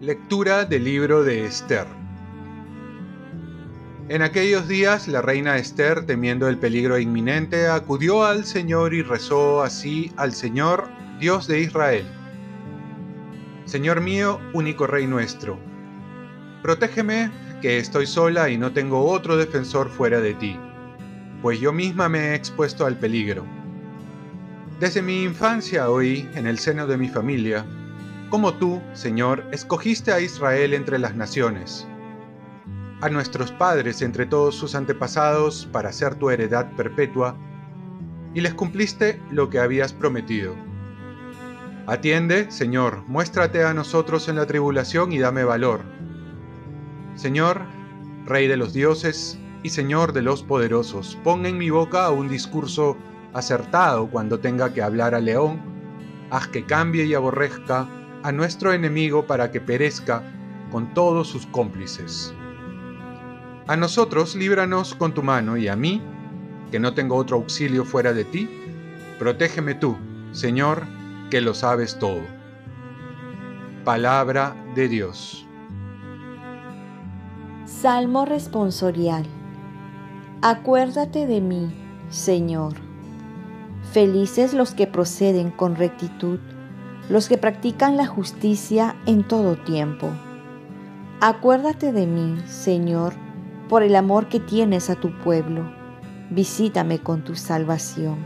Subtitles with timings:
[0.00, 1.86] Lectura del libro de Esther.
[4.08, 9.62] En aquellos días la reina Esther, temiendo el peligro inminente, acudió al Señor y rezó
[9.62, 10.88] así al Señor,
[11.20, 12.06] Dios de Israel.
[13.66, 15.60] Señor mío, único Rey nuestro,
[16.62, 17.30] protégeme,
[17.60, 20.58] que estoy sola y no tengo otro defensor fuera de ti,
[21.42, 23.44] pues yo misma me he expuesto al peligro.
[24.78, 27.66] Desde mi infancia oí, en el seno de mi familia,
[28.30, 31.86] como tú, Señor, escogiste a Israel entre las naciones,
[33.00, 37.36] a nuestros padres entre todos sus antepasados para ser tu heredad perpetua,
[38.32, 40.54] y les cumpliste lo que habías prometido.
[41.86, 45.80] Atiende, Señor, muéstrate a nosotros en la tribulación y dame valor.
[47.20, 47.66] Señor,
[48.24, 52.96] Rey de los dioses y Señor de los poderosos, pon en mi boca un discurso
[53.34, 55.60] acertado cuando tenga que hablar al león,
[56.30, 57.86] haz que cambie y aborrezca
[58.22, 60.22] a nuestro enemigo para que perezca
[60.70, 62.32] con todos sus cómplices.
[63.66, 66.00] A nosotros líbranos con tu mano y a mí,
[66.70, 68.48] que no tengo otro auxilio fuera de ti,
[69.18, 69.94] protégeme tú,
[70.32, 70.84] Señor,
[71.30, 72.22] que lo sabes todo.
[73.84, 75.46] Palabra de Dios.
[77.80, 79.24] Salmo responsorial.
[80.42, 81.74] Acuérdate de mí,
[82.10, 82.74] Señor.
[83.92, 86.40] Felices los que proceden con rectitud
[87.08, 90.10] los que practican la justicia en todo tiempo.
[91.22, 93.14] Acuérdate de mí, Señor,
[93.70, 95.72] por el amor que tienes a tu pueblo.
[96.28, 98.18] Visítame con tu salvación.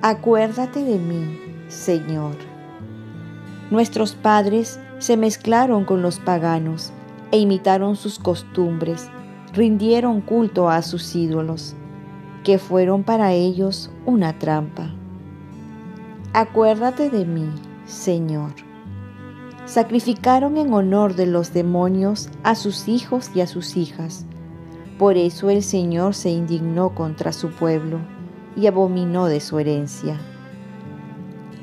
[0.00, 2.36] Acuérdate de mí, Señor.
[3.70, 6.93] Nuestros padres se mezclaron con los paganos
[7.34, 9.10] e imitaron sus costumbres,
[9.52, 11.74] rindieron culto a sus ídolos,
[12.44, 14.94] que fueron para ellos una trampa.
[16.32, 17.50] Acuérdate de mí,
[17.86, 18.52] Señor.
[19.64, 24.26] Sacrificaron en honor de los demonios a sus hijos y a sus hijas.
[24.96, 27.98] Por eso el Señor se indignó contra su pueblo
[28.54, 30.20] y abominó de su herencia.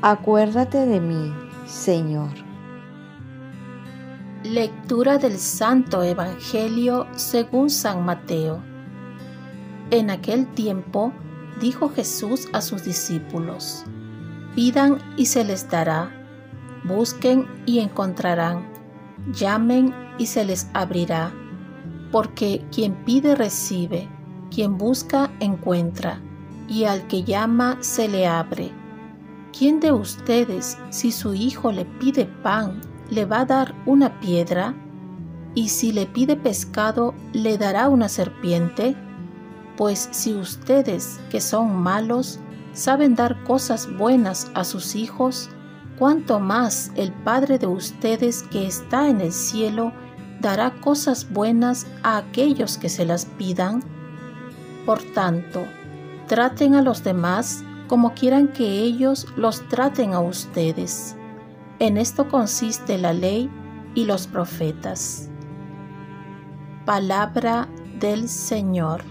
[0.00, 1.30] Acuérdate de mí,
[1.66, 2.47] Señor.
[4.44, 8.62] Lectura del Santo Evangelio según San Mateo.
[9.90, 11.12] En aquel tiempo
[11.60, 13.82] dijo Jesús a sus discípulos,
[14.54, 16.12] Pidan y se les dará,
[16.84, 18.64] busquen y encontrarán,
[19.32, 21.32] llamen y se les abrirá,
[22.12, 24.08] porque quien pide recibe,
[24.54, 26.22] quien busca encuentra,
[26.68, 28.70] y al que llama se le abre.
[29.52, 34.74] ¿Quién de ustedes, si su hijo le pide pan, le va a dar una piedra?
[35.54, 38.96] ¿Y si le pide pescado, le dará una serpiente?
[39.76, 42.38] Pues si ustedes, que son malos,
[42.72, 45.50] saben dar cosas buenas a sus hijos,
[45.98, 49.92] cuanto más el Padre de ustedes que está en el cielo
[50.40, 53.82] dará cosas buenas a aquellos que se las pidan.
[54.86, 55.64] Por tanto,
[56.28, 61.17] traten a los demás como quieran que ellos los traten a ustedes.
[61.80, 63.50] En esto consiste la ley
[63.94, 65.28] y los profetas.
[66.84, 67.68] Palabra
[68.00, 69.02] del Señor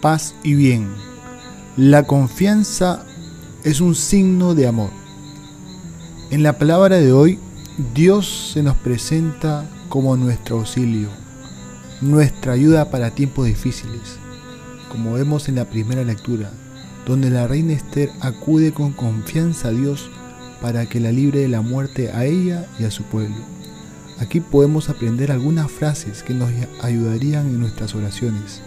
[0.00, 0.88] paz y bien.
[1.76, 3.04] La confianza
[3.64, 4.90] es un signo de amor.
[6.30, 7.38] En la palabra de hoy,
[7.94, 11.08] Dios se nos presenta como nuestro auxilio,
[12.00, 14.18] nuestra ayuda para tiempos difíciles,
[14.90, 16.52] como vemos en la primera lectura,
[17.06, 20.10] donde la reina Esther acude con confianza a Dios
[20.60, 23.36] para que la libre de la muerte a ella y a su pueblo.
[24.18, 26.50] Aquí podemos aprender algunas frases que nos
[26.82, 28.62] ayudarían en nuestras oraciones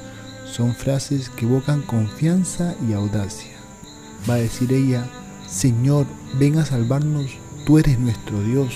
[0.52, 3.52] son frases que evocan confianza y audacia.
[4.30, 5.06] Va a decir ella,
[5.48, 6.06] Señor,
[6.38, 8.76] ven a salvarnos, tú eres nuestro Dios,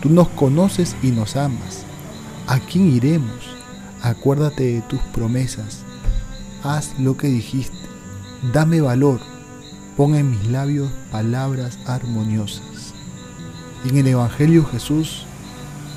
[0.00, 1.84] tú nos conoces y nos amas.
[2.46, 3.56] ¿A quién iremos?
[4.00, 5.80] Acuérdate de tus promesas,
[6.62, 7.81] haz lo que dijiste,
[8.52, 9.20] dame valor,
[9.96, 12.94] pon en mis labios palabras armoniosas.
[13.84, 15.26] Y en el Evangelio Jesús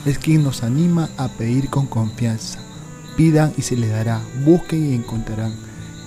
[0.05, 2.59] es quien nos anima a pedir con confianza
[3.15, 5.53] Pidan y se les dará, busquen y encontrarán,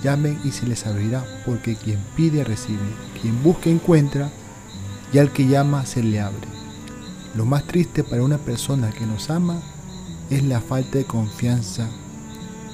[0.03, 2.77] llamen y se les abrirá, porque quien pide recibe,
[3.19, 4.29] quien busca encuentra,
[5.11, 6.47] y al que llama se le abre.
[7.35, 9.59] Lo más triste para una persona que nos ama
[10.29, 11.89] es la falta de confianza.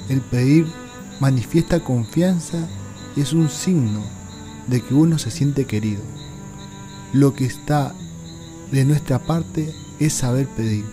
[0.10, 0.68] El pedir
[1.22, 2.68] manifiesta confianza
[3.22, 4.04] es un signo
[4.68, 6.02] de que uno se siente querido.
[7.14, 7.94] Lo que está
[8.72, 10.86] de nuestra parte es saber pedir.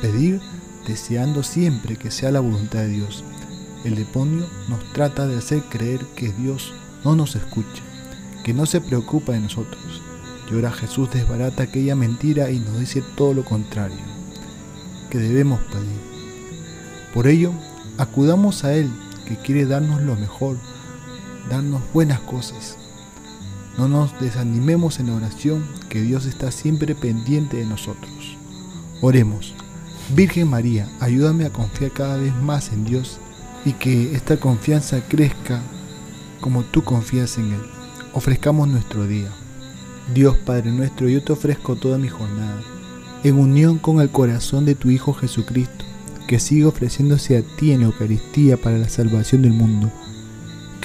[0.00, 0.40] Pedir
[0.86, 3.24] deseando siempre que sea la voluntad de Dios.
[3.84, 6.72] El demonio nos trata de hacer creer que Dios
[7.04, 7.82] no nos escucha,
[8.44, 10.02] que no se preocupa de nosotros.
[10.50, 13.96] Y ahora Jesús desbarata aquella mentira y nos dice todo lo contrario,
[15.10, 16.00] que debemos pedir.
[17.12, 17.52] Por ello,
[17.98, 18.90] acudamos a Él,
[19.26, 20.56] que quiere darnos lo mejor,
[21.48, 22.76] darnos buenas cosas.
[23.78, 28.36] No nos desanimemos en la oración, que Dios está siempre pendiente de nosotros.
[29.00, 29.54] Oremos.
[30.14, 33.18] Virgen María, ayúdame a confiar cada vez más en Dios
[33.64, 35.60] y que esta confianza crezca
[36.40, 37.60] como tú confías en Él.
[38.14, 39.28] Ofrezcamos nuestro día.
[40.14, 42.62] Dios Padre nuestro, yo te ofrezco toda mi jornada,
[43.24, 45.84] en unión con el corazón de tu Hijo Jesucristo,
[46.28, 49.90] que sigue ofreciéndose a ti en la Eucaristía para la salvación del mundo.